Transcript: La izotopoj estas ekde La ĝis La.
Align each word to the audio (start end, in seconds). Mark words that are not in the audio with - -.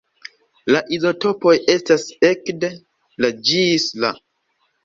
La 0.75 0.79
izotopoj 0.97 1.53
estas 1.75 2.07
ekde 2.31 2.73
La 3.27 3.33
ĝis 3.51 3.87
La. 4.07 4.13